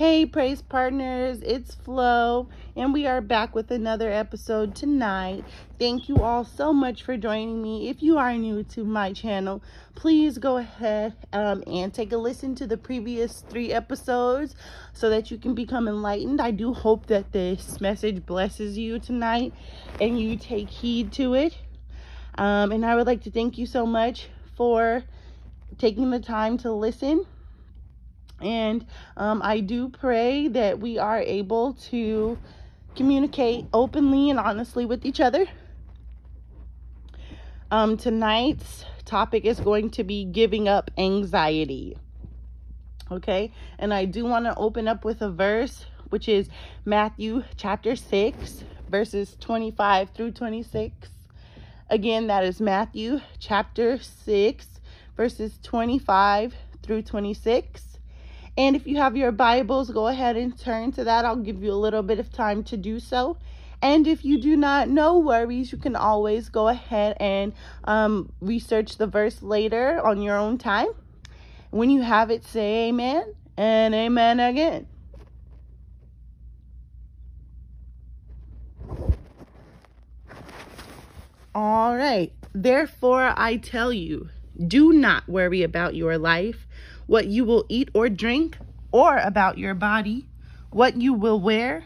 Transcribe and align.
Hey, 0.00 0.24
praise 0.24 0.62
partners, 0.62 1.42
it's 1.42 1.74
Flo, 1.74 2.48
and 2.74 2.94
we 2.94 3.06
are 3.06 3.20
back 3.20 3.54
with 3.54 3.70
another 3.70 4.10
episode 4.10 4.74
tonight. 4.74 5.44
Thank 5.78 6.08
you 6.08 6.16
all 6.16 6.42
so 6.42 6.72
much 6.72 7.02
for 7.02 7.18
joining 7.18 7.60
me. 7.60 7.90
If 7.90 8.02
you 8.02 8.16
are 8.16 8.32
new 8.32 8.62
to 8.62 8.82
my 8.82 9.12
channel, 9.12 9.62
please 9.94 10.38
go 10.38 10.56
ahead 10.56 11.16
um, 11.34 11.62
and 11.66 11.92
take 11.92 12.12
a 12.12 12.16
listen 12.16 12.54
to 12.54 12.66
the 12.66 12.78
previous 12.78 13.44
three 13.50 13.74
episodes 13.74 14.54
so 14.94 15.10
that 15.10 15.30
you 15.30 15.36
can 15.36 15.54
become 15.54 15.86
enlightened. 15.86 16.40
I 16.40 16.50
do 16.50 16.72
hope 16.72 17.04
that 17.08 17.32
this 17.32 17.78
message 17.78 18.24
blesses 18.24 18.78
you 18.78 19.00
tonight 19.00 19.52
and 20.00 20.18
you 20.18 20.38
take 20.38 20.70
heed 20.70 21.12
to 21.12 21.34
it. 21.34 21.58
Um, 22.38 22.72
and 22.72 22.86
I 22.86 22.96
would 22.96 23.06
like 23.06 23.24
to 23.24 23.30
thank 23.30 23.58
you 23.58 23.66
so 23.66 23.84
much 23.84 24.30
for 24.56 25.04
taking 25.76 26.08
the 26.08 26.20
time 26.20 26.56
to 26.56 26.72
listen 26.72 27.26
and 28.40 28.86
um, 29.16 29.40
I 29.44 29.60
do 29.60 29.88
pray 29.88 30.48
that 30.48 30.78
we 30.80 30.98
are 30.98 31.20
able 31.20 31.74
to 31.90 32.38
communicate 32.96 33.66
openly 33.72 34.30
and 34.30 34.38
honestly 34.38 34.84
with 34.84 35.04
each 35.04 35.20
other. 35.20 35.46
Um, 37.70 37.96
tonight's 37.96 38.84
topic 39.04 39.44
is 39.44 39.60
going 39.60 39.90
to 39.90 40.04
be 40.04 40.24
giving 40.24 40.68
up 40.68 40.90
anxiety. 40.98 41.96
Okay, 43.10 43.52
and 43.78 43.92
I 43.92 44.04
do 44.04 44.24
want 44.24 44.44
to 44.44 44.56
open 44.56 44.86
up 44.86 45.04
with 45.04 45.20
a 45.20 45.30
verse, 45.30 45.86
which 46.10 46.28
is 46.28 46.48
Matthew 46.84 47.42
chapter 47.56 47.96
6, 47.96 48.64
verses 48.88 49.36
25 49.40 50.10
through 50.10 50.32
26. 50.32 51.08
Again, 51.88 52.28
that 52.28 52.44
is 52.44 52.60
Matthew 52.60 53.20
chapter 53.40 53.98
6, 53.98 54.80
verses 55.16 55.58
25 55.62 56.54
through 56.82 57.02
26. 57.02 57.89
And 58.60 58.76
if 58.76 58.86
you 58.86 58.98
have 58.98 59.16
your 59.16 59.32
Bibles, 59.32 59.90
go 59.90 60.08
ahead 60.08 60.36
and 60.36 60.54
turn 60.54 60.92
to 60.92 61.04
that. 61.04 61.24
I'll 61.24 61.34
give 61.34 61.62
you 61.62 61.72
a 61.72 61.80
little 61.80 62.02
bit 62.02 62.18
of 62.18 62.30
time 62.30 62.62
to 62.64 62.76
do 62.76 63.00
so. 63.00 63.38
And 63.80 64.06
if 64.06 64.22
you 64.22 64.38
do 64.38 64.54
not, 64.54 64.86
no 64.90 65.18
worries. 65.18 65.72
You 65.72 65.78
can 65.78 65.96
always 65.96 66.50
go 66.50 66.68
ahead 66.68 67.16
and 67.18 67.54
um, 67.84 68.30
research 68.42 68.98
the 68.98 69.06
verse 69.06 69.40
later 69.40 70.06
on 70.06 70.20
your 70.20 70.36
own 70.36 70.58
time. 70.58 70.88
When 71.70 71.88
you 71.88 72.02
have 72.02 72.30
it, 72.30 72.44
say 72.44 72.88
amen 72.88 73.34
and 73.56 73.94
amen 73.94 74.40
again. 74.40 74.86
All 81.54 81.96
right. 81.96 82.30
Therefore, 82.54 83.32
I 83.38 83.56
tell 83.56 83.90
you, 83.90 84.28
do 84.66 84.92
not 84.92 85.26
worry 85.26 85.62
about 85.62 85.94
your 85.94 86.18
life 86.18 86.66
what 87.10 87.26
you 87.26 87.44
will 87.44 87.66
eat 87.68 87.90
or 87.92 88.08
drink, 88.08 88.56
or 88.92 89.18
about 89.18 89.58
your 89.58 89.74
body, 89.74 90.28
what 90.70 91.00
you 91.00 91.12
will 91.12 91.40
wear? 91.40 91.82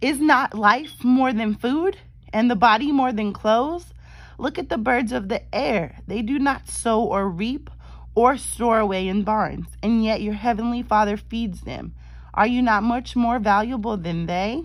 Is 0.00 0.20
not 0.20 0.58
life 0.58 1.04
more 1.04 1.32
than 1.32 1.54
food, 1.54 1.96
and 2.32 2.50
the 2.50 2.56
body 2.56 2.90
more 2.90 3.12
than 3.12 3.32
clothes? 3.32 3.94
Look 4.38 4.58
at 4.58 4.68
the 4.68 4.76
birds 4.76 5.12
of 5.12 5.28
the 5.28 5.42
air. 5.54 6.00
They 6.08 6.20
do 6.22 6.36
not 6.40 6.68
sow 6.68 7.00
or 7.00 7.28
reap 7.28 7.70
or 8.16 8.36
store 8.36 8.80
away 8.80 9.06
in 9.06 9.22
barns, 9.22 9.68
and 9.84 10.04
yet 10.04 10.20
your 10.20 10.34
heavenly 10.34 10.82
Father 10.82 11.16
feeds 11.16 11.60
them. 11.60 11.94
Are 12.34 12.48
you 12.48 12.60
not 12.60 12.82
much 12.82 13.14
more 13.14 13.38
valuable 13.38 13.96
than 13.96 14.26
they? 14.26 14.64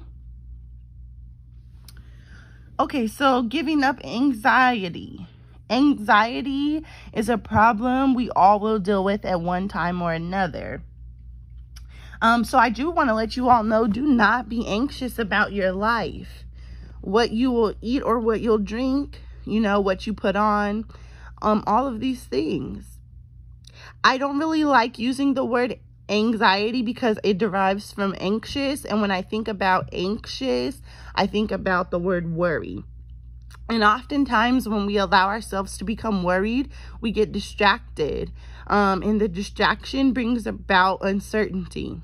Okay, 2.80 3.06
so 3.06 3.44
giving 3.44 3.84
up 3.84 4.04
anxiety. 4.04 5.28
Anxiety 5.70 6.84
is 7.14 7.28
a 7.28 7.38
problem 7.38 8.14
we 8.14 8.30
all 8.32 8.60
will 8.60 8.80
deal 8.80 9.04
with 9.04 9.26
at 9.26 9.42
one 9.42 9.68
time 9.68 10.02
or 10.02 10.14
another. 10.14 10.84
Um, 12.22 12.44
so 12.44 12.58
I 12.58 12.70
do 12.70 12.90
want 12.90 13.10
to 13.10 13.16
let 13.16 13.36
you 13.36 13.50
all 13.50 13.64
know, 13.64 13.88
do 13.88 14.06
not 14.06 14.48
be 14.48 14.66
anxious 14.68 15.20
about 15.20 15.54
your 15.54 15.72
life. 15.72 16.46
What 17.02 17.32
you 17.32 17.52
will 17.52 17.76
eat 17.82 18.04
or 18.04 18.20
what 18.20 18.42
you'll 18.42 18.58
drink, 18.58 19.22
you 19.46 19.60
know, 19.60 19.80
what 19.80 20.08
you 20.08 20.14
put 20.14 20.36
on, 20.36 20.86
um, 21.42 21.64
all 21.68 21.88
of 21.88 22.00
these 22.00 22.24
things. 22.24 22.98
I 24.04 24.18
don't 24.18 24.40
really 24.40 24.64
like 24.64 25.00
using 25.00 25.34
the 25.34 25.46
word 25.46 25.80
anxiety 26.08 26.82
because 26.82 27.18
it 27.24 27.38
derives 27.38 27.92
from 27.92 28.16
anxious. 28.20 28.86
And 28.86 29.02
when 29.02 29.12
I 29.12 29.22
think 29.22 29.48
about 29.48 29.90
anxious, 29.92 30.82
I 31.16 31.28
think 31.28 31.52
about 31.52 31.92
the 31.92 32.00
word 32.00 32.32
worry. 32.32 32.84
And 33.70 33.84
oftentimes 33.84 34.70
when 34.70 34.86
we 34.86 34.98
allow 34.98 35.28
ourselves 35.28 35.78
to 35.78 35.84
become 35.84 36.24
worried, 36.24 36.70
we 37.02 37.12
get 37.12 37.32
distracted. 37.32 38.32
Um, 38.68 39.02
and 39.02 39.20
the 39.20 39.28
distraction 39.28 40.14
brings 40.14 40.46
about 40.46 41.00
uncertainty. 41.02 42.02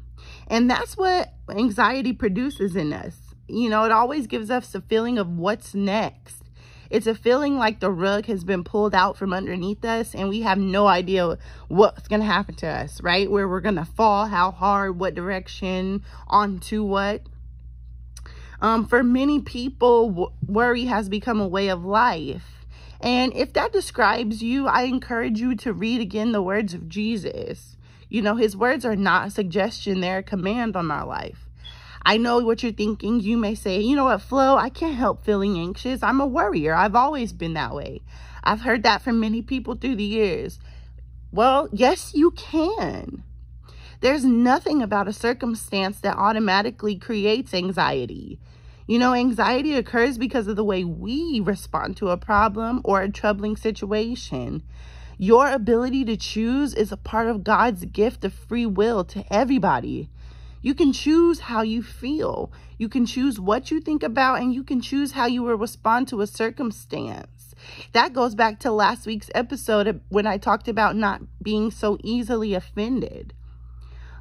And 0.48 0.70
that's 0.70 0.98
what 0.98 1.34
anxiety 1.50 2.14
produces 2.14 2.76
in 2.76 2.94
us. 2.94 3.18
You 3.48 3.70
know, 3.70 3.84
it 3.84 3.92
always 3.92 4.28
gives 4.28 4.50
us 4.50 4.74
a 4.74 4.82
feeling 4.82 5.18
of 5.18 5.28
what's 5.38 5.74
next. 5.74 6.42
It's 6.90 7.08
a 7.08 7.16
feeling 7.16 7.58
like 7.58 7.80
the 7.80 7.90
rug 7.90 8.26
has 8.26 8.44
been 8.44 8.66
pulled 8.66 8.94
out 8.94 9.16
from 9.16 9.32
underneath 9.32 9.86
us 9.86 10.14
and 10.14 10.28
we 10.28 10.42
have 10.42 10.58
no 10.58 10.88
idea 10.88 11.38
what's 11.70 12.10
going 12.10 12.20
to 12.20 12.26
happen 12.26 12.56
to 12.56 12.68
us, 12.68 13.02
right? 13.02 13.32
Where 13.32 13.48
we're 13.48 13.62
going 13.62 13.76
to 13.76 13.86
fall, 13.86 14.26
how 14.26 14.52
hard, 14.52 15.00
what 15.00 15.16
direction, 15.16 16.04
onto 16.28 16.84
what. 16.84 17.22
Um, 18.62 18.86
for 18.86 19.02
many 19.04 19.40
people, 19.40 20.34
worry 20.46 20.86
has 20.86 21.10
become 21.10 21.42
a 21.42 21.48
way 21.48 21.70
of 21.70 21.84
life. 21.84 22.66
And 23.02 23.34
if 23.36 23.54
that 23.54 23.74
describes 23.74 24.44
you, 24.44 24.68
I 24.68 24.84
encourage 24.84 25.40
you 25.40 25.56
to 25.56 25.74
read 25.74 26.02
again 26.02 26.32
the 26.32 26.42
words 26.42 26.76
of 26.76 26.88
Jesus. 26.88 27.76
You 28.10 28.22
know, 28.22 28.36
his 28.36 28.56
words 28.56 28.86
are 28.86 28.96
not 28.96 29.28
a 29.28 29.32
suggestion, 29.32 30.02
they're 30.02 30.20
a 30.20 30.24
command 30.24 30.76
on 30.76 30.92
our 30.92 31.06
life. 31.06 31.48
I 32.04 32.18
know 32.18 32.40
what 32.40 32.62
you're 32.64 32.72
thinking. 32.72 33.20
You 33.20 33.38
may 33.38 33.56
say, 33.56 33.80
you 33.80 33.96
know 33.96 34.06
what, 34.06 34.22
Flo, 34.22 34.58
I 34.58 34.70
can't 34.70 34.96
help 34.96 35.24
feeling 35.24 35.58
anxious. 35.58 36.02
I'm 36.04 36.20
a 36.20 36.26
worrier. 36.26 36.74
I've 36.74 36.96
always 36.96 37.32
been 37.32 37.54
that 37.54 37.76
way. 37.76 38.02
I've 38.44 38.62
heard 38.62 38.84
that 38.84 39.02
from 39.02 39.20
many 39.20 39.42
people 39.42 39.76
through 39.76 39.96
the 39.96 40.04
years. 40.04 40.60
Well, 41.32 41.70
yes, 41.72 42.14
you 42.14 42.32
can. 42.32 43.24
There's 44.02 44.26
nothing 44.26 44.82
about 44.82 45.08
a 45.08 45.14
circumstance 45.14 46.00
that 46.00 46.18
automatically 46.18 46.96
creates 46.96 47.54
anxiety. 47.54 48.40
You 48.88 48.98
know, 48.98 49.14
anxiety 49.14 49.76
occurs 49.76 50.18
because 50.18 50.48
of 50.48 50.56
the 50.56 50.64
way 50.64 50.84
we 50.84 51.40
respond 51.40 51.98
to 51.98 52.10
a 52.10 52.18
problem 52.18 52.82
or 52.84 53.04
a 53.04 53.12
troubling 53.12 53.56
situation. 53.56 54.64
Your 55.20 55.52
ability 55.52 56.04
to 56.06 56.18
choose 56.18 56.74
is 56.74 56.92
a 56.92 56.98
part 56.98 57.28
of 57.28 57.44
God's 57.44 57.86
gift 57.86 58.26
of 58.26 58.34
free 58.34 58.66
will 58.66 59.04
to 59.04 59.24
everybody. 59.32 60.10
You 60.64 60.74
can 60.74 60.94
choose 60.94 61.42
how 61.42 61.62
you 61.62 61.84
feel. 61.84 62.52
You 62.80 62.90
can 62.90 63.06
choose 63.06 63.40
what 63.40 63.70
you 63.70 63.80
think 63.80 64.02
about 64.02 64.42
and 64.42 64.52
you 64.52 64.64
can 64.64 64.82
choose 64.82 65.12
how 65.12 65.28
you 65.28 65.44
will 65.44 65.58
respond 65.58 66.08
to 66.08 66.22
a 66.22 66.28
circumstance. 66.28 67.54
That 67.94 68.14
goes 68.14 68.34
back 68.34 68.60
to 68.62 68.72
last 68.72 69.06
week's 69.06 69.30
episode 69.36 70.02
when 70.10 70.26
I 70.26 70.40
talked 70.40 70.68
about 70.68 70.96
not 70.96 71.22
being 71.44 71.70
so 71.70 72.00
easily 72.04 72.56
offended. 72.56 73.36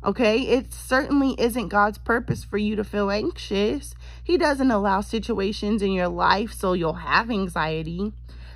Okay, 0.03 0.41
it 0.41 0.73
certainly 0.73 1.35
isn't 1.39 1.69
God's 1.69 1.99
purpose 1.99 2.43
for 2.43 2.57
you 2.57 2.75
to 2.77 2.85
feel 2.85 3.11
anxious. 3.11 3.95
He 4.25 4.39
doesn't 4.39 4.71
allow 4.71 5.03
situations 5.03 5.83
in 5.83 5.93
your 5.93 6.09
life 6.09 6.55
so 6.55 6.73
you'll 6.73 6.95
have 6.95 7.31
anxiety. 7.31 8.13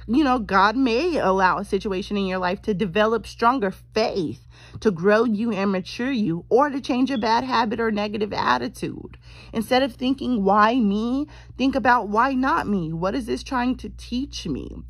You 0.07 0.23
know, 0.23 0.39
God 0.39 0.77
may 0.77 1.19
allow 1.19 1.59
a 1.59 1.65
situation 1.65 2.17
in 2.17 2.27
your 2.27 2.39
life 2.39 2.61
to 2.63 2.75
develop 2.75 3.27
stronger 3.27 3.71
faith, 3.71 4.47
to 4.81 4.91
grow 4.91 5.25
you 5.25 5.51
and 5.53 5.73
mature 5.73 6.11
you, 6.11 6.45
or 6.49 6.69
to 6.69 6.81
change 6.81 7.11
a 7.11 7.19
bad 7.19 7.45
habit 7.45 7.81
or 7.81 7.91
negative 7.91 8.33
attitude. 8.33 9.17
Instead 9.53 9.83
of 9.83 9.95
thinking, 9.95 10.45
why 10.45 10.77
me? 10.77 11.27
Think 11.57 11.75
about 11.75 12.09
why 12.09 12.35
not 12.35 12.67
me? 12.67 12.93
What 12.93 13.15
is 13.15 13.27
this 13.27 13.43
trying 13.43 13.77
to 13.77 13.91
teach 13.97 14.47
me? 14.47 14.83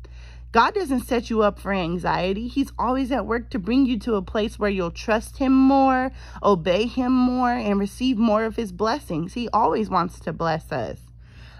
God 0.55 0.73
doesn't 0.73 1.01
set 1.01 1.29
you 1.29 1.41
up 1.41 1.59
for 1.59 1.73
anxiety. 1.73 2.47
He's 2.47 2.71
always 2.79 3.11
at 3.11 3.25
work 3.25 3.49
to 3.49 3.59
bring 3.59 3.85
you 3.85 3.99
to 3.99 4.15
a 4.15 4.21
place 4.21 4.57
where 4.57 4.69
you'll 4.69 4.89
trust 4.89 5.35
him 5.35 5.51
more, 5.51 6.13
obey 6.41 6.85
him 6.85 7.11
more, 7.11 7.51
and 7.51 7.77
receive 7.77 8.17
more 8.17 8.45
of 8.45 8.55
his 8.55 8.71
blessings. 8.71 9.33
He 9.33 9.49
always 9.49 9.89
wants 9.89 10.17
to 10.21 10.31
bless 10.31 10.71
us. 10.71 10.99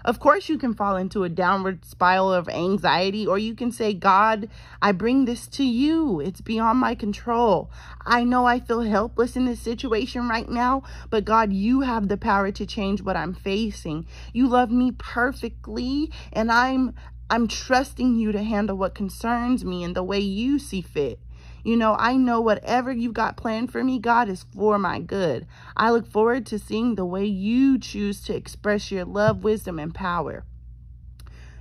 Of 0.02 0.18
course, 0.18 0.48
you 0.48 0.56
can 0.56 0.72
fall 0.72 0.96
into 0.96 1.24
a 1.24 1.28
downward 1.28 1.84
spiral 1.84 2.32
of 2.32 2.48
anxiety, 2.48 3.26
or 3.26 3.36
you 3.38 3.54
can 3.54 3.70
say, 3.70 3.92
God, 3.92 4.48
I 4.80 4.92
bring 4.92 5.26
this 5.26 5.46
to 5.48 5.64
you. 5.64 6.20
It's 6.20 6.40
beyond 6.40 6.78
my 6.78 6.94
control. 6.94 7.70
I 8.06 8.24
know 8.24 8.46
I 8.46 8.60
feel 8.60 8.80
helpless 8.80 9.36
in 9.36 9.44
this 9.44 9.60
situation 9.60 10.26
right 10.26 10.48
now, 10.48 10.84
but 11.10 11.26
God, 11.26 11.52
you 11.52 11.82
have 11.82 12.08
the 12.08 12.16
power 12.16 12.50
to 12.52 12.64
change 12.64 13.02
what 13.02 13.16
I'm 13.16 13.34
facing. 13.34 14.06
You 14.32 14.48
love 14.48 14.70
me 14.70 14.92
perfectly, 14.92 16.10
and 16.32 16.50
I'm 16.50 16.94
I'm 17.28 17.48
trusting 17.48 18.16
you 18.16 18.30
to 18.32 18.42
handle 18.42 18.76
what 18.76 18.94
concerns 18.94 19.64
me 19.64 19.82
in 19.82 19.94
the 19.94 20.02
way 20.04 20.20
you 20.20 20.58
see 20.58 20.80
fit. 20.80 21.18
You 21.64 21.76
know, 21.76 21.96
I 21.98 22.16
know 22.16 22.40
whatever 22.40 22.92
you've 22.92 23.14
got 23.14 23.36
planned 23.36 23.72
for 23.72 23.82
me, 23.82 23.98
God, 23.98 24.28
is 24.28 24.44
for 24.54 24.78
my 24.78 25.00
good. 25.00 25.48
I 25.76 25.90
look 25.90 26.06
forward 26.06 26.46
to 26.46 26.60
seeing 26.60 26.94
the 26.94 27.04
way 27.04 27.24
you 27.24 27.80
choose 27.80 28.22
to 28.22 28.36
express 28.36 28.92
your 28.92 29.04
love, 29.04 29.42
wisdom, 29.42 29.80
and 29.80 29.92
power. 29.92 30.44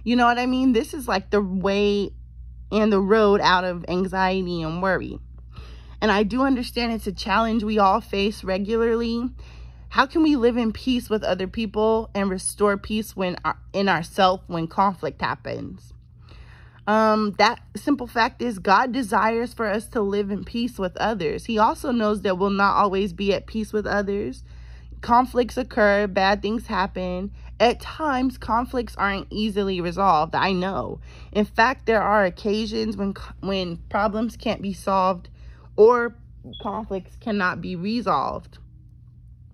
You 0.04 0.16
know 0.16 0.26
what 0.26 0.38
I 0.38 0.46
mean? 0.46 0.74
This 0.74 0.94
is 0.94 1.08
like 1.08 1.32
the 1.32 1.42
way 1.42 2.12
and 2.72 2.94
the 2.94 3.02
road 3.02 3.42
out 3.42 3.64
of 3.64 3.84
anxiety 3.88 4.62
and 4.62 4.84
worry. 4.84 5.18
And 6.00 6.12
I 6.12 6.22
do 6.22 6.44
understand 6.44 6.94
it's 6.94 7.08
a 7.08 7.12
challenge 7.12 7.64
we 7.64 7.80
all 7.80 8.02
face 8.02 8.44
regularly. 8.44 9.32
How 9.96 10.06
can 10.06 10.24
we 10.24 10.36
live 10.36 10.58
in 10.58 10.74
peace 10.74 11.10
with 11.10 11.24
other 11.24 11.48
people 11.48 12.10
and 12.14 12.30
restore 12.30 12.76
peace 12.76 13.16
when 13.16 13.38
uh, 13.46 13.54
in 13.72 13.88
ourself 13.88 14.42
when 14.48 14.68
conflict 14.68 15.22
happens? 15.22 15.94
Um, 16.86 17.32
that 17.38 17.62
simple 17.78 18.06
fact 18.06 18.42
is 18.42 18.60
God 18.60 18.92
desires 18.92 19.54
for 19.54 19.68
us 19.68 19.88
to 19.92 20.02
live 20.02 20.32
in 20.32 20.44
peace 20.44 20.78
with 20.78 20.98
others. 20.98 21.46
He 21.46 21.58
also 21.58 21.92
knows 21.92 22.24
that 22.24 22.38
we'll 22.38 22.50
not 22.50 22.76
always 22.76 23.14
be 23.14 23.34
at 23.34 23.48
peace 23.48 23.72
with 23.72 23.88
others. 23.88 24.44
Conflicts 25.00 25.56
occur, 25.56 26.08
bad 26.08 26.42
things 26.42 26.68
happen. 26.68 27.32
At 27.58 27.80
times, 27.80 28.38
conflicts 28.38 28.98
aren't 28.98 29.28
easily 29.30 29.80
resolved. 29.80 30.36
I 30.36 30.52
know. 30.52 31.00
In 31.32 31.46
fact, 31.46 31.86
there 31.86 32.02
are 32.02 32.26
occasions 32.26 32.98
when 32.98 33.14
when 33.40 33.78
problems 33.88 34.36
can't 34.36 34.62
be 34.62 34.74
solved 34.74 35.30
or 35.78 36.16
conflicts 36.62 37.16
cannot 37.16 37.62
be 37.62 37.78
resolved. 37.78 38.58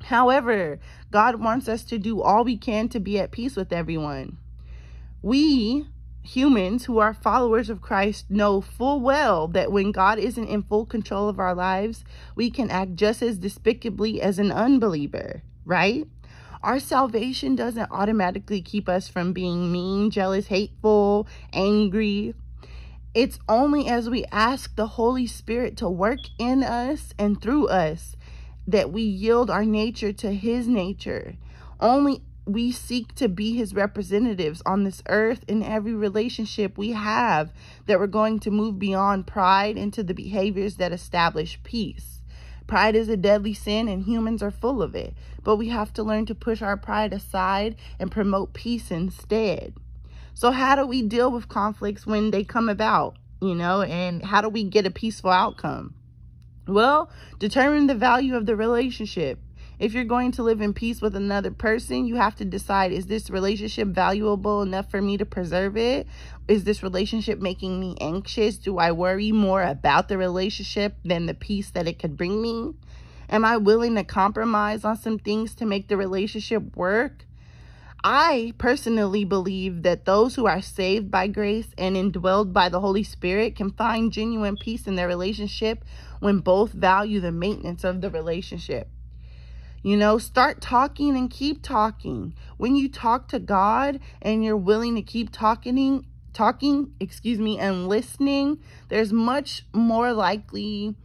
However, 0.03 0.80
God 1.12 1.36
wants 1.36 1.68
us 1.68 1.83
to 1.86 1.98
do 1.98 2.21
all 2.21 2.44
we 2.44 2.57
can 2.57 2.89
to 2.89 3.00
be 3.00 3.19
at 3.19 3.31
peace 3.31 3.56
with 3.56 3.71
everyone. 3.71 4.38
We 5.21 5.86
humans 6.24 6.86
who 6.86 7.00
are 7.00 7.13
followers 7.13 7.69
of 7.69 7.81
Christ 7.81 8.30
know 8.30 8.62
full 8.62 9.00
well 9.00 9.48
that 9.50 9.71
when 9.71 9.92
God 9.92 10.19
isn't 10.19 10.48
in 10.48 10.63
full 10.63 10.86
control 10.86 11.30
of 11.30 11.39
our 11.39 11.56
lives, 11.56 12.03
we 12.36 12.50
can 12.51 12.69
act 12.69 12.95
just 12.95 13.21
as 13.21 13.38
despicably 13.38 14.21
as 14.21 14.39
an 14.39 14.51
unbeliever, 14.51 15.42
right? 15.65 16.07
Our 16.63 16.80
salvation 16.80 17.56
doesn't 17.56 17.92
automatically 17.92 18.62
keep 18.62 18.88
us 18.88 19.07
from 19.07 19.33
being 19.33 19.71
mean, 19.71 20.12
jealous, 20.12 20.48
hateful, 20.48 21.27
angry. 21.53 22.36
It's 23.15 23.39
only 23.50 23.88
as 23.88 24.09
we 24.09 24.25
ask 24.31 24.75
the 24.75 24.88
Holy 24.88 25.25
Spirit 25.25 25.75
to 25.77 25.89
work 25.89 26.19
in 26.38 26.63
us 26.63 27.13
and 27.18 27.42
through 27.42 27.68
us 27.68 28.15
that 28.71 28.91
we 28.91 29.01
yield 29.01 29.50
our 29.50 29.65
nature 29.65 30.13
to 30.13 30.31
his 30.31 30.68
nature. 30.68 31.35
Only 31.79 32.21
we 32.45 32.71
seek 32.71 33.13
to 33.15 33.27
be 33.27 33.56
his 33.56 33.75
representatives 33.75 34.62
on 34.65 34.83
this 34.83 35.03
earth 35.09 35.44
in 35.47 35.62
every 35.62 35.94
relationship 35.94 36.77
we 36.77 36.91
have 36.91 37.51
that 37.85 38.00
we're 38.00 38.07
going 38.07 38.39
to 38.39 38.51
move 38.51 38.79
beyond 38.79 39.27
pride 39.27 39.77
into 39.77 40.03
the 40.03 40.13
behaviors 40.13 40.77
that 40.77 40.91
establish 40.91 41.59
peace. 41.63 42.21
Pride 42.65 42.95
is 42.95 43.09
a 43.09 43.18
deadly 43.18 43.53
sin 43.53 43.88
and 43.88 44.03
humans 44.03 44.41
are 44.41 44.51
full 44.51 44.81
of 44.81 44.95
it, 44.95 45.13
but 45.44 45.57
we 45.57 45.69
have 45.69 45.91
to 45.94 46.03
learn 46.03 46.25
to 46.27 46.35
push 46.35 46.62
our 46.62 46.77
pride 46.77 47.13
aside 47.13 47.75
and 48.00 48.12
promote 48.12 48.53
peace 48.53 48.89
instead. 48.89 49.74
So 50.33 50.51
how 50.51 50.75
do 50.75 50.85
we 50.85 51.01
deal 51.01 51.29
with 51.29 51.50
conflicts 51.50 52.07
when 52.07 52.31
they 52.31 52.44
come 52.44 52.69
about, 52.69 53.17
you 53.41 53.53
know, 53.53 53.81
and 53.81 54.24
how 54.24 54.41
do 54.41 54.50
we 54.50 54.63
get 54.63 54.88
a 54.88 54.91
peaceful 54.91 55.29
outcome? 55.29 55.94
Well, 56.71 57.09
determine 57.38 57.88
the 57.88 57.95
value 57.95 58.38
of 58.38 58.45
the 58.45 58.56
relationship. 58.56 59.39
If 59.77 59.94
you're 59.94 60.06
going 60.06 60.31
to 60.33 60.44
live 60.44 60.62
in 60.62 60.73
peace 60.73 61.01
with 61.01 61.18
another 61.18 61.51
person, 61.51 62.06
you 62.06 62.15
have 62.15 62.35
to 62.38 62.45
decide, 62.45 62.94
is 62.94 63.07
this 63.07 63.29
relationship 63.29 63.89
valuable 63.89 64.62
enough 64.62 64.89
for 64.89 65.01
me 65.01 65.18
to 65.18 65.25
preserve 65.25 65.75
it? 65.75 66.07
Is 66.47 66.63
this 66.63 66.81
relationship 66.81 67.39
making 67.39 67.77
me 67.77 67.97
anxious? 68.00 68.57
Do 68.57 68.77
I 68.77 68.94
worry 68.94 69.33
more 69.33 69.63
about 69.63 70.07
the 70.07 70.18
relationship 70.18 70.95
than 71.03 71.25
the 71.25 71.33
peace 71.33 71.71
that 71.71 71.89
it 71.89 72.00
could 72.00 72.15
bring 72.15 72.41
me? 72.41 72.74
Am 73.27 73.44
I 73.44 73.57
willing 73.57 73.95
to 73.95 74.06
compromise 74.06 74.85
on 74.85 74.95
some 74.95 75.19
things 75.19 75.53
to 75.56 75.65
make 75.65 75.89
the 75.89 75.97
relationship 75.97 76.77
work? 76.77 77.25
I 78.03 78.53
personally 78.57 79.25
believe 79.25 79.83
that 79.83 80.06
those 80.06 80.35
who 80.35 80.47
are 80.47 80.62
saved 80.62 81.12
by 81.12 81.27
grace 81.27 81.67
and 81.77 81.95
indwelled 81.95 82.51
by 82.51 82.67
the 82.67 82.79
Holy 82.79 83.03
Spirit 83.03 83.56
can 83.56 83.71
find 83.71 84.12
genuine 84.12 84.57
peace 84.57 84.88
in 84.88 84.95
their 84.95 85.07
relationship 85.07 85.85
when 86.21 86.39
both 86.39 86.71
value 86.71 87.19
the 87.19 87.31
maintenance 87.31 87.83
of 87.83 88.00
the 88.00 88.09
relationship. 88.09 88.88
You 89.83 89.97
know, 89.97 90.19
start 90.19 90.62
talking 90.62 91.18
and 91.18 91.29
keep 91.29 91.63
talking. 91.63 92.35
When 92.57 92.75
you 92.75 92.88
talk 92.88 93.27
to 93.29 93.39
God 93.39 94.00
and 94.21 94.45
you're 94.45 94.56
willing 94.56 94.95
to 94.95 95.01
keep 95.01 95.31
talking, 95.31 96.06
talking, 96.33 96.94
excuse 97.00 97.39
me, 97.39 97.57
and 97.57 97.88
listening, 97.89 98.59
there's 98.89 99.12
much 99.12 99.65
more 99.73 100.13
likely 100.13 100.95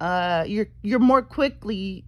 uh 0.00 0.44
you're 0.46 0.68
you're 0.82 1.00
more 1.00 1.22
quickly 1.22 2.04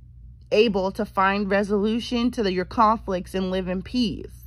able 0.53 0.93
to 0.93 1.05
find 1.05 1.50
resolution 1.50 2.31
to 2.31 2.43
the, 2.43 2.53
your 2.53 2.64
conflicts 2.64 3.35
and 3.35 3.50
live 3.50 3.67
in 3.69 3.82
peace. 3.82 4.46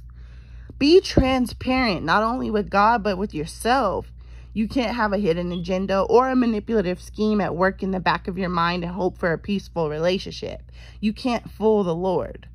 Be 0.80 1.02
transparent 1.02 2.04
not 2.04 2.24
only 2.24 2.50
with 2.50 2.70
God 2.70 3.04
but 3.04 3.18
with 3.18 3.34
yourself. 3.34 4.13
You 4.56 4.68
can't 4.68 4.96
have 4.96 5.14
a 5.14 5.18
hidden 5.18 5.52
agenda 5.52 6.02
or 6.02 6.30
a 6.30 6.36
manipulative 6.36 7.02
scheme 7.02 7.42
at 7.42 7.56
work 7.56 7.82
in 7.82 7.90
the 7.90 8.00
back 8.00 8.28
of 8.28 8.38
your 8.38 8.50
mind 8.50 8.84
and 8.84 8.94
hope 8.94 9.18
for 9.18 9.34
a 9.34 9.38
peaceful 9.38 9.90
relationship. 9.90 10.72
You 11.00 11.12
can't 11.12 11.50
fool 11.50 11.84
the 11.84 11.96
Lord. 11.96 12.48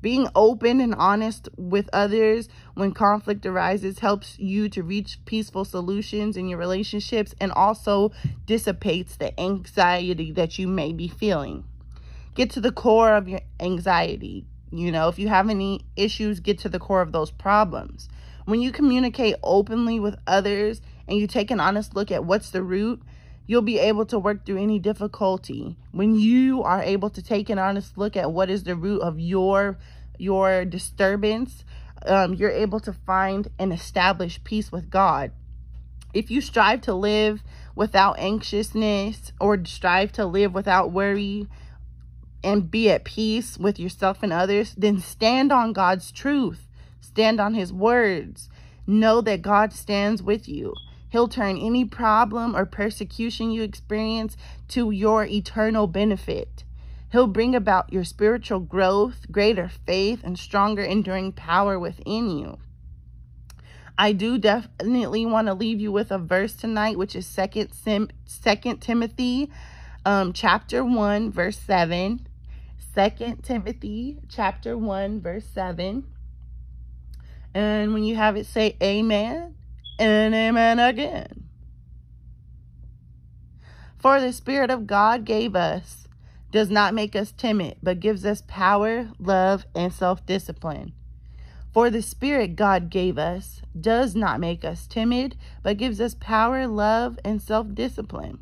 Being 0.00 0.28
open 0.36 0.80
and 0.80 0.94
honest 0.94 1.48
with 1.56 1.88
others 1.92 2.48
when 2.74 2.92
conflict 2.92 3.44
arises 3.46 3.98
helps 3.98 4.38
you 4.38 4.68
to 4.68 4.82
reach 4.82 5.24
peaceful 5.24 5.64
solutions 5.64 6.36
in 6.36 6.48
your 6.48 6.58
relationships 6.58 7.34
and 7.40 7.50
also 7.50 8.12
dissipates 8.46 9.16
the 9.16 9.38
anxiety 9.40 10.30
that 10.32 10.58
you 10.58 10.68
may 10.68 10.92
be 10.92 11.08
feeling. 11.08 11.64
Get 12.34 12.50
to 12.50 12.60
the 12.60 12.70
core 12.70 13.14
of 13.14 13.26
your 13.26 13.40
anxiety. 13.58 14.44
You 14.70 14.92
know, 14.92 15.08
if 15.08 15.18
you 15.18 15.28
have 15.28 15.48
any 15.48 15.80
issues, 15.96 16.40
get 16.40 16.58
to 16.60 16.68
the 16.68 16.78
core 16.78 17.00
of 17.00 17.10
those 17.10 17.30
problems. 17.30 18.08
When 18.44 18.60
you 18.60 18.70
communicate 18.70 19.34
openly 19.42 19.98
with 19.98 20.16
others 20.26 20.80
and 21.08 21.18
you 21.18 21.26
take 21.26 21.50
an 21.50 21.58
honest 21.58 21.96
look 21.96 22.12
at 22.12 22.24
what's 22.24 22.50
the 22.50 22.62
root, 22.62 23.02
you'll 23.46 23.62
be 23.62 23.78
able 23.78 24.04
to 24.06 24.18
work 24.18 24.44
through 24.44 24.62
any 24.62 24.78
difficulty. 24.78 25.76
When 25.90 26.14
you 26.14 26.62
are 26.62 26.82
able 26.82 27.10
to 27.10 27.22
take 27.22 27.48
an 27.48 27.58
honest 27.58 27.96
look 27.96 28.16
at 28.16 28.30
what 28.30 28.50
is 28.50 28.62
the 28.62 28.76
root 28.76 29.00
of 29.00 29.18
your 29.18 29.78
your 30.18 30.64
disturbance, 30.64 31.64
um, 32.04 32.34
you're 32.34 32.50
able 32.50 32.80
to 32.80 32.92
find 32.92 33.48
and 33.58 33.72
establish 33.72 34.42
peace 34.44 34.70
with 34.70 34.90
God. 34.90 35.32
If 36.12 36.30
you 36.30 36.40
strive 36.40 36.80
to 36.82 36.94
live 36.94 37.42
without 37.74 38.18
anxiousness 38.18 39.32
or 39.40 39.64
strive 39.64 40.12
to 40.12 40.26
live 40.26 40.52
without 40.52 40.90
worry 40.90 41.46
and 42.42 42.70
be 42.70 42.90
at 42.90 43.04
peace 43.04 43.56
with 43.58 43.78
yourself 43.78 44.22
and 44.22 44.32
others, 44.32 44.74
then 44.76 44.98
stand 44.98 45.52
on 45.52 45.72
God's 45.72 46.10
truth. 46.10 46.66
Stand 47.00 47.40
on 47.40 47.54
his 47.54 47.72
words. 47.72 48.48
Know 48.86 49.20
that 49.20 49.42
God 49.42 49.72
stands 49.72 50.22
with 50.22 50.48
you. 50.48 50.74
He'll 51.10 51.28
turn 51.28 51.56
any 51.58 51.84
problem 51.84 52.54
or 52.54 52.66
persecution 52.66 53.50
you 53.50 53.62
experience 53.62 54.36
to 54.68 54.90
your 54.90 55.24
eternal 55.24 55.86
benefit. 55.86 56.64
He'll 57.10 57.26
bring 57.26 57.54
about 57.54 57.92
your 57.92 58.04
spiritual 58.04 58.60
growth, 58.60 59.30
greater 59.30 59.68
faith, 59.68 60.20
and 60.22 60.38
stronger 60.38 60.82
enduring 60.82 61.32
power 61.32 61.78
within 61.78 62.28
you. 62.28 62.58
I 63.96 64.12
do 64.12 64.38
definitely 64.38 65.24
want 65.24 65.48
to 65.48 65.54
leave 65.54 65.80
you 65.80 65.90
with 65.90 66.10
a 66.12 66.18
verse 66.18 66.54
tonight, 66.54 66.98
which 66.98 67.16
is 67.16 67.26
Second, 67.26 67.70
Second 68.26 68.80
Timothy 68.80 69.50
um, 70.04 70.32
chapter 70.32 70.84
1, 70.84 71.32
verse 71.32 71.58
7. 71.58 72.26
Second 72.94 73.42
Timothy 73.42 74.18
chapter 74.28 74.76
1, 74.76 75.20
verse 75.20 75.46
7. 75.46 76.04
And 77.54 77.94
when 77.94 78.04
you 78.04 78.16
have 78.16 78.36
it, 78.36 78.46
say 78.46 78.76
amen 78.82 79.54
and 79.98 80.34
amen 80.34 80.78
again. 80.78 81.44
For 83.98 84.20
the 84.20 84.32
Spirit 84.32 84.70
of 84.70 84.86
God 84.86 85.24
gave 85.24 85.56
us, 85.56 86.06
does 86.50 86.70
not 86.70 86.94
make 86.94 87.16
us 87.16 87.32
timid, 87.32 87.76
but 87.82 88.00
gives 88.00 88.24
us 88.24 88.42
power, 88.46 89.10
love, 89.18 89.66
and 89.74 89.92
self-discipline. 89.92 90.92
For 91.74 91.90
the 91.90 92.00
Spirit 92.00 92.56
God 92.56 92.90
gave 92.90 93.18
us 93.18 93.60
does 93.78 94.14
not 94.14 94.40
make 94.40 94.64
us 94.64 94.86
timid, 94.86 95.36
but 95.62 95.76
gives 95.76 96.00
us 96.00 96.14
power, 96.14 96.66
love, 96.66 97.18
and 97.24 97.42
self-discipline. 97.42 98.38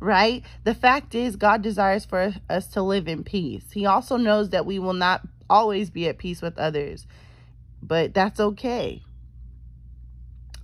Right? 0.00 0.42
The 0.64 0.74
fact 0.74 1.14
is, 1.14 1.36
God 1.36 1.62
desires 1.62 2.04
for 2.04 2.34
us 2.48 2.66
to 2.68 2.82
live 2.82 3.06
in 3.06 3.22
peace. 3.22 3.64
He 3.72 3.84
also 3.84 4.16
knows 4.16 4.50
that 4.50 4.66
we 4.66 4.78
will 4.78 4.94
not 4.94 5.22
always 5.50 5.90
be 5.90 6.08
at 6.08 6.18
peace 6.18 6.40
with 6.40 6.58
others, 6.58 7.06
but 7.82 8.14
that's 8.14 8.40
okay. 8.40 9.02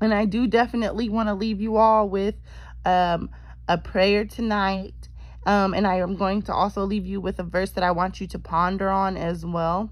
And 0.00 0.14
I 0.14 0.24
do 0.24 0.46
definitely 0.46 1.08
want 1.08 1.28
to 1.28 1.34
leave 1.34 1.60
you 1.60 1.76
all 1.76 2.08
with 2.08 2.36
um, 2.84 3.30
a 3.68 3.78
prayer 3.78 4.24
tonight. 4.24 4.94
Um, 5.46 5.74
and 5.74 5.86
I 5.86 5.96
am 5.96 6.16
going 6.16 6.42
to 6.42 6.52
also 6.52 6.84
leave 6.84 7.06
you 7.06 7.20
with 7.20 7.38
a 7.38 7.42
verse 7.42 7.70
that 7.72 7.84
I 7.84 7.90
want 7.90 8.20
you 8.20 8.26
to 8.28 8.38
ponder 8.38 8.88
on 8.90 9.16
as 9.16 9.44
well. 9.44 9.90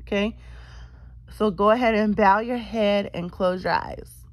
Okay. 0.00 0.36
So 1.36 1.50
go 1.50 1.70
ahead 1.70 1.94
and 1.94 2.14
bow 2.14 2.38
your 2.40 2.58
head 2.58 3.10
and 3.12 3.30
close 3.30 3.64
your 3.64 3.72
eyes. 3.72 4.24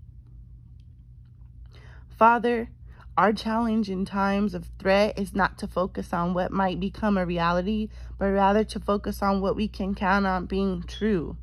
Father, 2.18 2.70
our 3.18 3.34
challenge 3.34 3.90
in 3.90 4.06
times 4.06 4.54
of 4.54 4.70
threat 4.80 5.18
is 5.18 5.34
not 5.36 5.58
to 5.58 5.68
focus 5.68 6.14
on 6.14 6.34
what 6.34 6.52
might 6.52 6.80
become 6.80 7.18
a 7.18 7.26
reality, 7.26 7.90
but 8.18 8.28
rather 8.28 8.64
to 8.64 8.80
focus 8.80 9.22
on 9.22 9.42
what 9.42 9.56
we 9.56 9.68
can 9.68 9.96
count 9.96 10.26
on 10.26 10.46
being 10.46 10.84
true. 10.84 11.36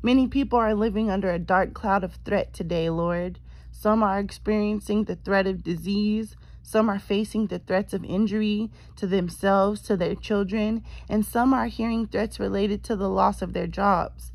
Many 0.00 0.28
people 0.28 0.60
are 0.60 0.74
living 0.74 1.10
under 1.10 1.30
a 1.30 1.40
dark 1.40 1.74
cloud 1.74 2.04
of 2.04 2.18
threat 2.24 2.52
today, 2.52 2.88
Lord. 2.88 3.40
Some 3.72 4.04
are 4.04 4.20
experiencing 4.20 5.04
the 5.04 5.16
threat 5.16 5.48
of 5.48 5.64
disease. 5.64 6.36
Some 6.62 6.88
are 6.88 7.00
facing 7.00 7.46
the 7.46 7.58
threats 7.58 7.92
of 7.92 8.04
injury 8.04 8.70
to 8.96 9.08
themselves, 9.08 9.80
to 9.82 9.96
their 9.96 10.14
children, 10.14 10.84
and 11.08 11.26
some 11.26 11.52
are 11.52 11.66
hearing 11.66 12.06
threats 12.06 12.38
related 12.38 12.84
to 12.84 12.94
the 12.94 13.08
loss 13.08 13.42
of 13.42 13.54
their 13.54 13.66
jobs. 13.66 14.30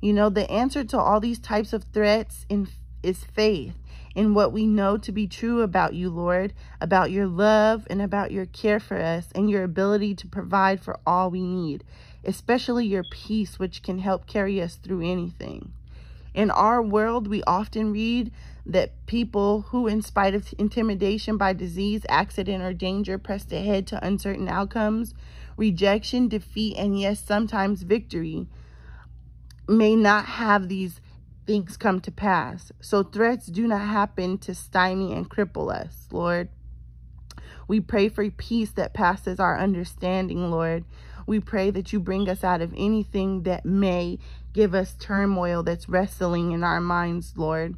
You 0.00 0.12
know, 0.12 0.30
the 0.30 0.50
answer 0.50 0.84
to 0.84 0.98
all 0.98 1.20
these 1.20 1.40
types 1.40 1.72
of 1.72 1.84
threats 1.92 2.46
in, 2.48 2.68
is 3.02 3.24
faith 3.24 3.74
in 4.14 4.32
what 4.32 4.52
we 4.52 4.66
know 4.66 4.96
to 4.96 5.12
be 5.12 5.26
true 5.26 5.60
about 5.60 5.92
you, 5.92 6.08
Lord, 6.08 6.54
about 6.80 7.10
your 7.10 7.26
love 7.26 7.86
and 7.90 8.00
about 8.00 8.30
your 8.30 8.46
care 8.46 8.80
for 8.80 8.96
us 8.96 9.28
and 9.34 9.50
your 9.50 9.62
ability 9.62 10.14
to 10.14 10.26
provide 10.26 10.80
for 10.80 10.98
all 11.06 11.30
we 11.30 11.42
need, 11.42 11.84
especially 12.26 12.86
your 12.86 13.04
peace, 13.04 13.58
which 13.58 13.82
can 13.82 13.98
help 13.98 14.26
carry 14.26 14.60
us 14.60 14.76
through 14.76 15.10
anything. 15.10 15.72
In 16.34 16.50
our 16.50 16.82
world, 16.82 17.28
we 17.28 17.42
often 17.44 17.92
read 17.92 18.30
that 18.66 19.06
people 19.06 19.62
who, 19.62 19.86
in 19.86 20.02
spite 20.02 20.34
of 20.34 20.52
intimidation 20.58 21.38
by 21.38 21.54
disease, 21.54 22.04
accident, 22.10 22.62
or 22.62 22.74
danger, 22.74 23.16
pressed 23.16 23.52
ahead 23.52 23.86
to 23.86 24.06
uncertain 24.06 24.48
outcomes, 24.48 25.14
rejection, 25.56 26.28
defeat, 26.28 26.76
and 26.76 27.00
yes, 27.00 27.24
sometimes 27.24 27.84
victory, 27.84 28.46
may 29.66 29.96
not 29.96 30.26
have 30.26 30.68
these 30.68 31.00
things 31.46 31.76
come 31.76 32.00
to 32.00 32.10
pass. 32.10 32.72
So 32.80 33.02
threats 33.02 33.46
do 33.46 33.66
not 33.66 33.80
happen 33.80 34.36
to 34.38 34.54
stymie 34.54 35.12
and 35.12 35.30
cripple 35.30 35.72
us, 35.72 36.08
Lord. 36.10 36.48
We 37.68 37.80
pray 37.80 38.08
for 38.08 38.28
peace 38.30 38.72
that 38.72 38.94
passes 38.94 39.40
our 39.40 39.58
understanding, 39.58 40.50
Lord. 40.50 40.84
We 41.26 41.40
pray 41.40 41.70
that 41.70 41.92
you 41.92 41.98
bring 41.98 42.28
us 42.28 42.44
out 42.44 42.62
of 42.62 42.72
anything 42.76 43.42
that 43.42 43.64
may 43.64 44.18
give 44.52 44.74
us 44.74 44.94
turmoil 44.98 45.62
that's 45.62 45.88
wrestling 45.88 46.52
in 46.52 46.62
our 46.62 46.80
minds, 46.80 47.34
Lord. 47.36 47.76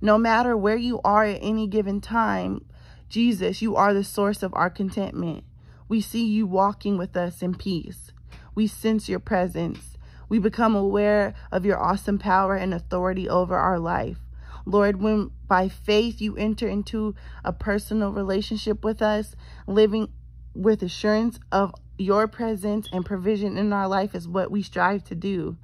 No 0.00 0.16
matter 0.16 0.56
where 0.56 0.76
you 0.76 1.00
are 1.04 1.24
at 1.24 1.40
any 1.42 1.66
given 1.66 2.00
time, 2.00 2.64
Jesus, 3.10 3.60
you 3.60 3.76
are 3.76 3.92
the 3.92 4.02
source 4.02 4.42
of 4.42 4.54
our 4.54 4.70
contentment. 4.70 5.44
We 5.88 6.00
see 6.00 6.24
you 6.24 6.46
walking 6.46 6.96
with 6.96 7.16
us 7.16 7.42
in 7.42 7.54
peace. 7.54 8.12
We 8.54 8.66
sense 8.66 9.08
your 9.08 9.18
presence. 9.18 9.98
We 10.28 10.38
become 10.38 10.74
aware 10.74 11.34
of 11.52 11.66
your 11.66 11.78
awesome 11.78 12.18
power 12.18 12.54
and 12.54 12.72
authority 12.72 13.28
over 13.28 13.56
our 13.56 13.78
life. 13.78 14.18
Lord, 14.64 15.02
when 15.02 15.32
by 15.48 15.68
faith 15.68 16.20
you 16.20 16.36
enter 16.36 16.68
into 16.68 17.14
a 17.44 17.52
personal 17.52 18.12
relationship 18.12 18.84
with 18.84 19.02
us, 19.02 19.34
living 19.66 20.08
with 20.54 20.82
assurance 20.82 21.40
of 21.50 21.74
your 22.00 22.26
presence 22.26 22.88
and 22.92 23.04
provision 23.04 23.58
in 23.58 23.72
our 23.74 23.86
life 23.86 24.14
is 24.14 24.26
what 24.26 24.50
we 24.50 24.62
strive 24.62 25.04
to 25.04 25.14
do. 25.14 25.56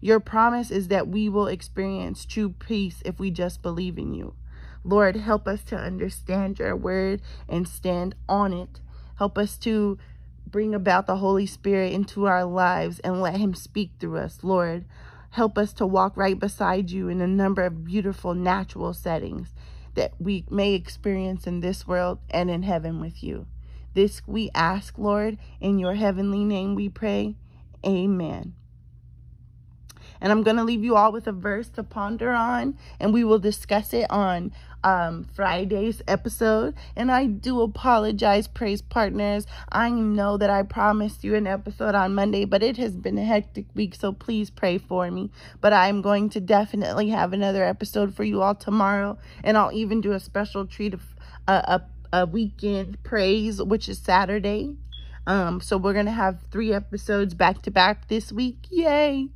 Your 0.00 0.18
promise 0.18 0.72
is 0.72 0.88
that 0.88 1.06
we 1.06 1.28
will 1.28 1.46
experience 1.46 2.24
true 2.24 2.50
peace 2.50 3.02
if 3.04 3.20
we 3.20 3.30
just 3.30 3.62
believe 3.62 3.96
in 3.96 4.12
you. 4.12 4.34
Lord, 4.82 5.16
help 5.16 5.46
us 5.46 5.62
to 5.64 5.76
understand 5.76 6.58
your 6.58 6.76
word 6.76 7.22
and 7.48 7.68
stand 7.68 8.16
on 8.28 8.52
it. 8.52 8.80
Help 9.18 9.38
us 9.38 9.56
to 9.58 9.96
bring 10.46 10.74
about 10.74 11.06
the 11.06 11.16
Holy 11.16 11.46
Spirit 11.46 11.92
into 11.92 12.26
our 12.26 12.44
lives 12.44 12.98
and 13.00 13.22
let 13.22 13.36
him 13.36 13.54
speak 13.54 13.92
through 13.98 14.18
us, 14.18 14.40
Lord. 14.42 14.84
Help 15.30 15.56
us 15.56 15.72
to 15.74 15.86
walk 15.86 16.16
right 16.16 16.38
beside 16.38 16.90
you 16.90 17.08
in 17.08 17.20
a 17.20 17.26
number 17.26 17.62
of 17.62 17.84
beautiful 17.84 18.34
natural 18.34 18.92
settings 18.92 19.54
that 19.94 20.14
we 20.18 20.44
may 20.50 20.74
experience 20.74 21.46
in 21.46 21.60
this 21.60 21.86
world 21.86 22.18
and 22.28 22.50
in 22.50 22.64
heaven 22.64 23.00
with 23.00 23.22
you. 23.22 23.46
This 23.96 24.20
we 24.26 24.50
ask, 24.54 24.98
Lord, 24.98 25.38
in 25.58 25.78
your 25.78 25.94
heavenly 25.94 26.44
name 26.44 26.74
we 26.74 26.90
pray. 26.90 27.34
Amen. 27.82 28.52
And 30.20 30.30
I'm 30.30 30.42
going 30.42 30.58
to 30.58 30.64
leave 30.64 30.84
you 30.84 30.96
all 30.96 31.12
with 31.12 31.26
a 31.26 31.32
verse 31.32 31.70
to 31.70 31.82
ponder 31.82 32.30
on, 32.30 32.76
and 33.00 33.14
we 33.14 33.24
will 33.24 33.38
discuss 33.38 33.94
it 33.94 34.04
on 34.10 34.52
um, 34.84 35.24
Friday's 35.24 36.02
episode. 36.06 36.74
And 36.94 37.10
I 37.10 37.24
do 37.24 37.62
apologize, 37.62 38.46
praise 38.48 38.82
partners. 38.82 39.46
I 39.72 39.88
know 39.88 40.36
that 40.36 40.50
I 40.50 40.62
promised 40.62 41.24
you 41.24 41.34
an 41.34 41.46
episode 41.46 41.94
on 41.94 42.14
Monday, 42.14 42.44
but 42.44 42.62
it 42.62 42.76
has 42.76 42.98
been 42.98 43.16
a 43.16 43.24
hectic 43.24 43.64
week, 43.74 43.94
so 43.94 44.12
please 44.12 44.50
pray 44.50 44.76
for 44.76 45.10
me. 45.10 45.30
But 45.62 45.72
I'm 45.72 46.02
going 46.02 46.28
to 46.30 46.40
definitely 46.40 47.08
have 47.08 47.32
another 47.32 47.64
episode 47.64 48.14
for 48.14 48.24
you 48.24 48.42
all 48.42 48.54
tomorrow, 48.54 49.16
and 49.42 49.56
I'll 49.56 49.72
even 49.72 50.02
do 50.02 50.12
a 50.12 50.20
special 50.20 50.66
treat 50.66 50.92
of 50.92 51.02
uh, 51.48 51.62
a, 51.80 51.82
weekend 52.24 53.02
praise, 53.02 53.60
which 53.60 53.88
is 53.88 53.98
Saturday. 53.98 54.76
Um, 55.26 55.60
so 55.60 55.76
we're 55.76 55.92
going 55.92 56.06
to 56.06 56.12
have 56.12 56.40
three 56.50 56.72
episodes 56.72 57.34
back 57.34 57.62
to 57.62 57.70
back 57.70 58.08
this 58.08 58.32
week. 58.32 58.66
Yay! 58.70 59.28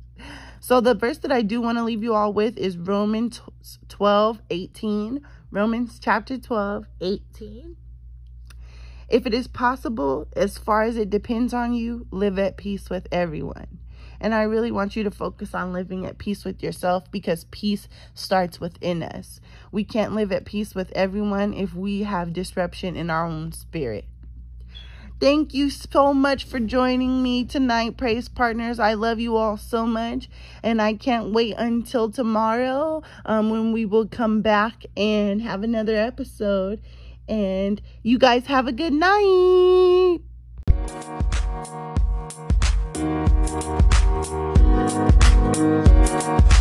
So 0.59 0.79
the 0.79 0.93
verse 0.93 1.17
that 1.19 1.31
I 1.31 1.41
do 1.41 1.59
want 1.59 1.77
to 1.79 1.83
leave 1.83 2.03
you 2.03 2.13
all 2.13 2.31
with 2.31 2.57
is 2.57 2.77
Romans 2.77 3.41
12, 3.89 4.41
18. 4.49 5.21
Romans 5.49 5.99
chapter 5.99 6.37
12, 6.37 6.85
18. 7.01 7.75
If 9.09 9.25
it 9.25 9.33
is 9.33 9.47
possible, 9.47 10.27
as 10.37 10.57
far 10.57 10.83
as 10.83 10.95
it 10.95 11.09
depends 11.09 11.53
on 11.53 11.73
you, 11.73 12.07
live 12.11 12.39
at 12.39 12.55
peace 12.55 12.89
with 12.89 13.07
everyone. 13.11 13.80
And 14.21 14.35
I 14.35 14.43
really 14.43 14.71
want 14.71 14.95
you 14.95 15.03
to 15.03 15.11
focus 15.11 15.53
on 15.55 15.73
living 15.73 16.05
at 16.05 16.19
peace 16.19 16.45
with 16.45 16.61
yourself 16.61 17.11
because 17.11 17.45
peace 17.45 17.89
starts 18.13 18.61
within 18.61 19.01
us. 19.01 19.41
We 19.71 19.83
can't 19.83 20.13
live 20.13 20.31
at 20.31 20.45
peace 20.45 20.75
with 20.75 20.91
everyone 20.93 21.53
if 21.53 21.73
we 21.73 22.03
have 22.03 22.31
disruption 22.31 22.95
in 22.95 23.09
our 23.09 23.25
own 23.25 23.51
spirit. 23.51 24.05
Thank 25.19 25.53
you 25.53 25.69
so 25.69 26.13
much 26.15 26.45
for 26.45 26.59
joining 26.59 27.21
me 27.21 27.45
tonight, 27.45 27.97
Praise 27.97 28.27
Partners. 28.27 28.79
I 28.79 28.93
love 28.93 29.19
you 29.19 29.37
all 29.37 29.57
so 29.57 29.85
much. 29.85 30.29
And 30.63 30.81
I 30.81 30.93
can't 30.93 31.31
wait 31.31 31.55
until 31.57 32.11
tomorrow 32.11 33.03
um, 33.25 33.49
when 33.49 33.71
we 33.71 33.85
will 33.85 34.07
come 34.07 34.41
back 34.41 34.83
and 34.97 35.41
have 35.41 35.63
another 35.63 35.95
episode. 35.95 36.81
And 37.27 37.81
you 38.01 38.17
guys 38.17 38.47
have 38.47 38.67
a 38.67 38.71
good 38.71 38.93
night. 38.93 40.21
Música 45.41 46.60